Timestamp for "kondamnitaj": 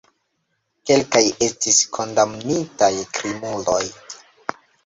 1.97-2.91